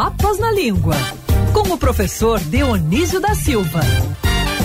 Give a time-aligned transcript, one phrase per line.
[0.00, 0.96] Papas na Língua,
[1.52, 3.80] com o professor Dionísio da Silva.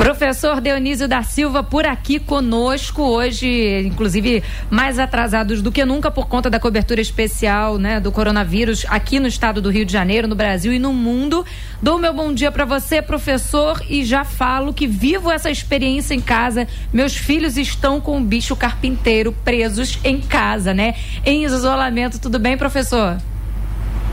[0.00, 6.26] Professor Dionísio da Silva por aqui conosco hoje, inclusive mais atrasados do que nunca por
[6.26, 10.34] conta da cobertura especial, né, do coronavírus aqui no estado do Rio de Janeiro, no
[10.34, 11.44] Brasil e no mundo.
[11.82, 16.20] Dou meu bom dia para você, professor, e já falo que vivo essa experiência em
[16.22, 16.66] casa.
[16.90, 20.94] Meus filhos estão com o bicho carpinteiro presos em casa, né?
[21.26, 22.18] Em isolamento.
[22.18, 23.18] Tudo bem, professor?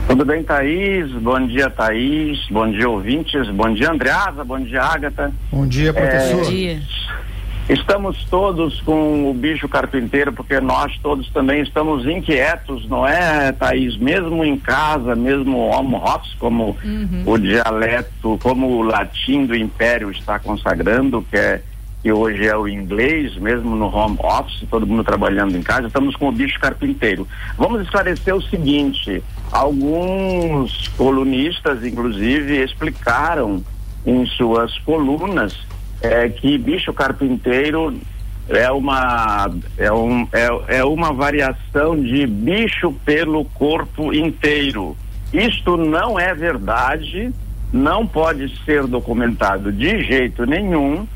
[0.08, 1.12] Tudo bem, Thaís?
[1.12, 2.38] Bom dia, Thaís.
[2.50, 3.46] Bom dia, ouvintes.
[3.50, 4.42] Bom dia, Andreasa.
[4.42, 5.30] Bom dia, Agatha.
[5.52, 6.40] Bom dia, professor.
[6.40, 6.82] É, Bom dia.
[7.68, 13.98] Estamos todos com o bicho carpinteiro, porque nós todos também estamos inquietos, não é, Thaís?
[13.98, 17.24] Mesmo em casa, mesmo home office, como uhum.
[17.26, 21.60] o dialeto, como o latim do império está consagrando, que é
[22.02, 26.14] que hoje é o inglês, mesmo no home office, todo mundo trabalhando em casa, estamos
[26.16, 27.26] com o bicho carpinteiro.
[27.56, 33.62] Vamos esclarecer o seguinte: alguns colunistas, inclusive, explicaram
[34.06, 35.58] em suas colunas
[36.00, 37.98] é, que bicho carpinteiro
[38.48, 44.96] é uma é, um, é, é uma variação de bicho pelo corpo inteiro.
[45.32, 47.30] Isto não é verdade,
[47.72, 51.06] não pode ser documentado de jeito nenhum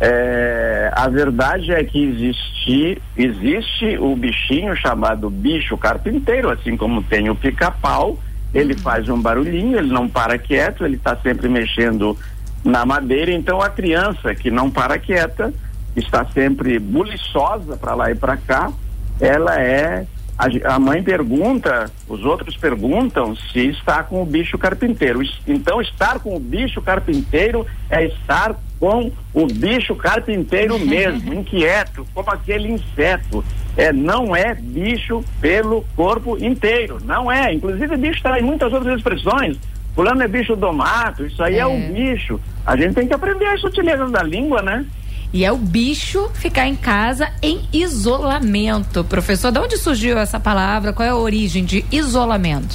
[0.00, 7.28] é, a verdade é que existe, existe o bichinho chamado bicho carpinteiro, assim como tem
[7.28, 8.18] o pica-pau.
[8.54, 8.80] Ele uhum.
[8.80, 12.16] faz um barulhinho, ele não para quieto, ele está sempre mexendo
[12.64, 13.30] na madeira.
[13.30, 15.52] Então a criança que não para quieta,
[15.94, 18.72] está sempre buliçosa para lá e para cá,
[19.20, 20.06] ela é
[20.38, 25.20] a, a, mãe pergunta, os outros perguntam se está com o bicho carpinteiro.
[25.46, 32.30] Então, estar com o bicho carpinteiro é estar com o bicho carpinteiro mesmo, inquieto, como
[32.30, 33.44] aquele inseto.
[33.76, 37.52] É, não é bicho pelo corpo inteiro, não é.
[37.52, 39.56] Inclusive, bicho traz muitas outras expressões.
[39.94, 42.40] Fulano é bicho do mato, isso aí é, é o bicho.
[42.66, 44.84] A gente tem que aprender as sutilezas da língua, né?
[45.32, 49.04] E é o bicho ficar em casa em isolamento.
[49.04, 50.92] Professor, de onde surgiu essa palavra?
[50.92, 52.74] Qual é a origem de isolamento?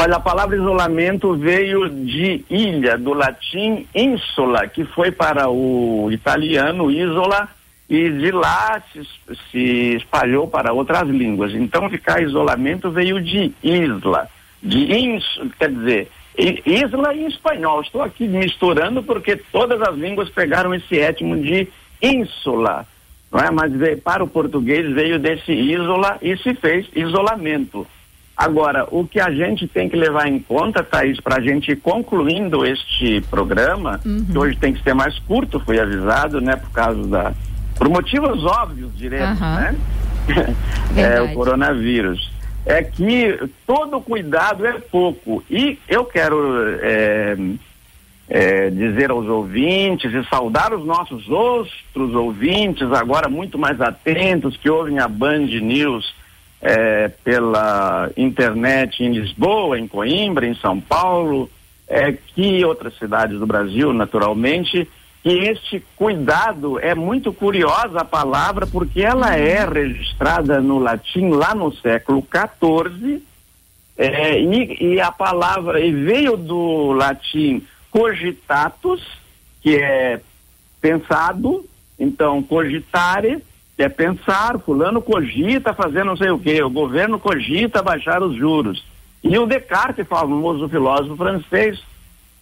[0.00, 6.88] Olha, a palavra isolamento veio de ilha, do latim insula, que foi para o italiano
[6.88, 7.48] isola,
[7.90, 9.02] e de lá se,
[9.50, 11.52] se espalhou para outras línguas.
[11.52, 14.28] Então, ficar isolamento veio de isla,
[14.62, 15.24] de ins,
[15.58, 16.08] quer dizer,
[16.38, 17.80] Isla em espanhol.
[17.80, 21.66] Estou aqui misturando porque todas as línguas pegaram esse étimo de
[22.00, 22.86] ínsula,
[23.32, 23.50] não é?
[23.50, 27.84] Mas veio, para o português veio desse isola e se fez isolamento.
[28.38, 31.76] Agora, o que a gente tem que levar em conta, Thaís, para a gente ir
[31.80, 34.24] concluindo este programa, uhum.
[34.24, 37.32] que hoje tem que ser mais curto, fui avisado, né, por causa da.
[37.76, 39.54] Por motivos óbvios, diremos, uhum.
[39.56, 39.76] né?
[40.96, 42.30] é, o coronavírus
[42.64, 45.42] é que todo cuidado é pouco.
[45.50, 47.36] E eu quero é,
[48.28, 54.70] é, dizer aos ouvintes e saudar os nossos outros ouvintes, agora muito mais atentos, que
[54.70, 56.14] ouvem a Band News
[56.60, 61.50] é, pela internet em Lisboa, em Coimbra, em São Paulo,
[61.88, 64.88] é, que outras cidades do Brasil, naturalmente,
[65.22, 71.54] que este cuidado é muito curiosa a palavra porque ela é registrada no latim lá
[71.54, 73.22] no século XIV
[73.96, 79.02] é, e, e, a palavra e veio do latim cogitatus
[79.60, 80.20] que é
[80.80, 81.64] pensado
[81.98, 83.42] então cogitare
[83.78, 88.84] é pensar fulano cogita fazer não sei o que o governo cogita baixar os juros
[89.22, 91.80] e o Descartes famoso filósofo francês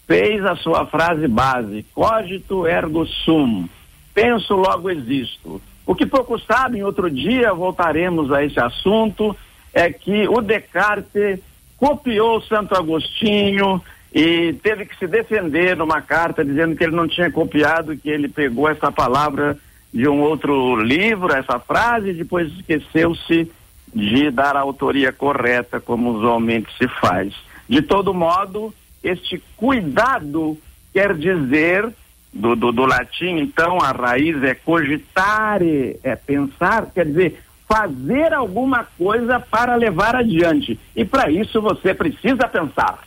[0.06, 3.68] fez a sua frase base, cogito ergo sum,
[4.14, 5.60] penso logo existo.
[5.84, 9.36] O que poucos sabem, outro dia voltaremos a esse assunto,
[9.72, 11.40] é que o Descartes
[11.76, 13.82] copiou Santo Agostinho
[14.14, 18.28] e teve que se defender numa carta dizendo que ele não tinha copiado, que ele
[18.28, 19.58] pegou essa palavra
[19.96, 23.50] de um outro livro, essa frase, e depois esqueceu-se
[23.94, 27.32] de dar a autoria correta, como usualmente se faz.
[27.66, 30.58] De todo modo, este cuidado
[30.92, 31.90] quer dizer,
[32.30, 38.86] do, do, do latim, então, a raiz é cogitare, é pensar, quer dizer, fazer alguma
[38.98, 40.78] coisa para levar adiante.
[40.94, 42.98] E para isso você precisa pensar.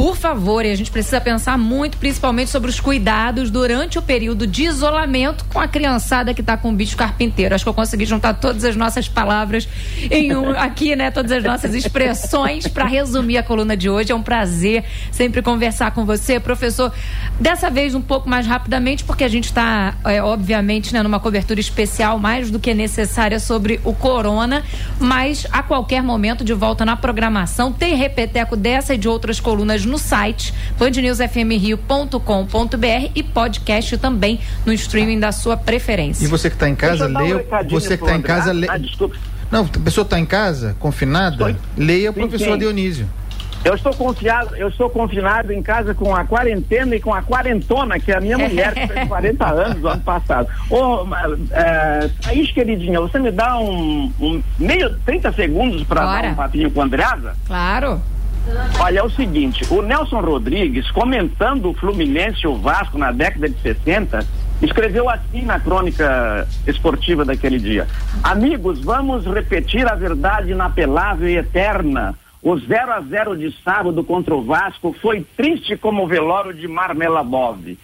[0.00, 4.46] Por favor, e a gente precisa pensar muito, principalmente sobre os cuidados durante o período
[4.46, 7.54] de isolamento com a criançada que está com o bicho carpinteiro.
[7.54, 9.68] Acho que eu consegui juntar todas as nossas palavras
[10.10, 11.10] em um, aqui, né?
[11.10, 14.10] Todas as nossas expressões para resumir a coluna de hoje.
[14.10, 16.90] É um prazer sempre conversar com você, professor.
[17.38, 21.60] Dessa vez um pouco mais rapidamente, porque a gente está, é, obviamente, né, numa cobertura
[21.60, 24.64] especial mais do que necessária sobre o corona,
[24.98, 29.89] mas a qualquer momento de volta na programação tem repeteco dessa e de outras colunas
[29.90, 36.24] no site bandnewsfmrio.com.br e podcast também no streaming da sua preferência.
[36.24, 37.36] E você que está em casa, leia.
[37.36, 38.72] Um você que está em casa, leia.
[38.72, 38.78] Ah,
[39.50, 42.58] Não, a pessoa está em casa, confinada, leia o professor sim.
[42.58, 43.06] Dionísio.
[43.62, 48.00] Eu estou confiado, eu estou confinado em casa com a quarentena e com a quarentona,
[48.00, 50.48] que é a minha mulher, que fez 40 anos no ano passado.
[50.70, 51.06] Ô,
[51.50, 56.70] é, Thaís, queridinha, você me dá um, um meio, 30 segundos para dar um papinho
[56.70, 57.36] com a Andreasa?
[57.46, 58.00] Claro.
[58.80, 63.48] Olha, é o seguinte, o Nelson Rodrigues, comentando o Fluminense e o Vasco na década
[63.48, 64.26] de 60,
[64.62, 67.86] escreveu assim na crônica esportiva daquele dia.
[68.22, 74.34] Amigos, vamos repetir a verdade inapelável e eterna o 0 a 0 de sábado contra
[74.34, 77.76] o Vasco foi triste como o velório de Marmela Bov.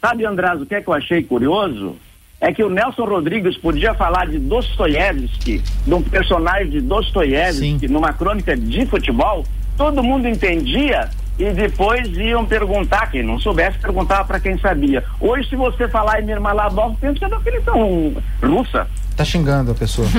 [0.00, 1.96] Sabe, András, o que é que eu achei curioso?
[2.40, 8.12] É que o Nelson Rodrigues podia falar de Dostoiévski, de um personagem de Dostoiévski, numa
[8.12, 9.44] crônica de futebol,
[9.76, 15.02] todo mundo entendia e depois iam perguntar, quem não soubesse perguntava para quem sabia.
[15.20, 18.86] Hoje, se você falar em Mirmalabov, pensa que é da seleção russa.
[19.16, 20.06] Tá xingando a pessoa.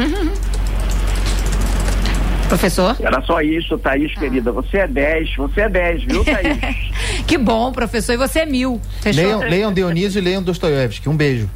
[2.48, 2.96] Professor?
[3.00, 4.20] Era só isso, Thaís, ah.
[4.20, 4.52] querida.
[4.52, 6.58] Você é 10, você é 10, viu, Thaís?
[7.26, 8.14] que bom, professor.
[8.14, 8.80] E você é mil.
[9.02, 9.24] Fechou?
[9.24, 11.10] Leiam, leiam Dionísio e leiam Dostoiévski.
[11.10, 11.50] Um beijo.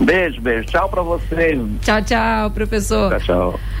[0.00, 0.66] Beijo, beijo.
[0.66, 1.58] Tchau pra vocês.
[1.80, 3.10] Tchau, tchau, professor.
[3.10, 3.60] Tchau, tchau.